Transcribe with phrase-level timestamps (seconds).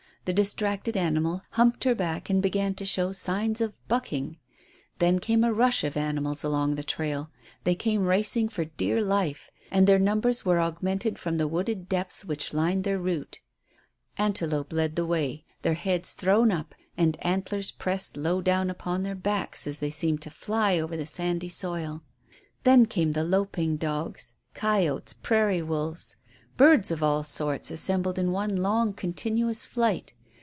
[0.25, 4.37] The distracted animal humped her back and began to show signs of "bucking."
[4.99, 7.31] Then came a rush of animals along the trail;
[7.63, 12.23] they came racing for dear life, and their numbers were augmented from the wooded depths
[12.23, 13.39] which lined their route.
[14.15, 19.15] Antelope led the way; with heads thrown up and antlers pressed low down upon their
[19.15, 22.03] backs they seemed to fly over the sandy soil.
[22.63, 26.15] Then came the "loping" dogs, coyotes, prairie wolves.
[26.57, 30.13] Birds of all sorts assembled in one long continuous flight.